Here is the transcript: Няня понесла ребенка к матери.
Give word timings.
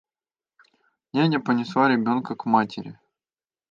Няня 1.13 1.39
понесла 1.51 1.87
ребенка 1.95 2.35
к 2.35 2.45
матери. 2.57 2.99